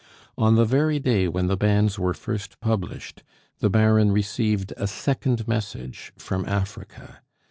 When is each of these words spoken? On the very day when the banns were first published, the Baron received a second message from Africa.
On 0.35 0.55
the 0.55 0.65
very 0.65 0.97
day 0.97 1.27
when 1.27 1.45
the 1.45 1.55
banns 1.55 1.99
were 1.99 2.15
first 2.15 2.59
published, 2.59 3.21
the 3.59 3.69
Baron 3.69 4.11
received 4.11 4.73
a 4.75 4.87
second 4.87 5.47
message 5.47 6.11
from 6.17 6.43
Africa. 6.49 7.21